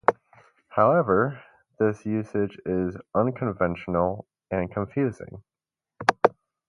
[0.69, 1.43] However,
[1.77, 5.43] this usage is unconventional and confusing.